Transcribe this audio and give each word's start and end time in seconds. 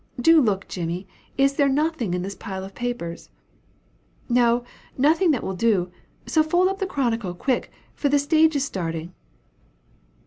Do 0.19 0.41
look, 0.41 0.67
Jimmy! 0.67 1.05
is 1.37 1.53
there 1.53 1.69
nothing 1.69 2.15
in 2.15 2.23
this 2.23 2.33
pile 2.33 2.63
of 2.63 2.73
papers?" 2.73 3.29
"No, 4.27 4.63
nothing 4.97 5.29
that 5.29 5.43
will 5.43 5.53
do 5.53 5.91
so 6.25 6.41
fold 6.41 6.69
up 6.69 6.79
the 6.79 6.87
Chronicle, 6.87 7.35
quick, 7.35 7.71
for 7.93 8.09
the 8.09 8.17
stage 8.17 8.55
is 8.55 8.65
starting." 8.65 9.13